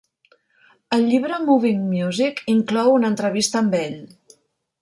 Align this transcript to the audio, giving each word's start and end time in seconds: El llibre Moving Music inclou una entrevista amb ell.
El 0.97 1.03
llibre 1.09 1.37
Moving 1.43 1.85
Music 1.91 2.43
inclou 2.57 2.91
una 2.97 3.15
entrevista 3.15 3.63
amb 3.65 3.81
ell. 3.85 3.99